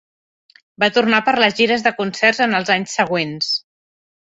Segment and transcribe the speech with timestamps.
[0.83, 3.55] Va tornar per a les gires de concerts en els anys següents.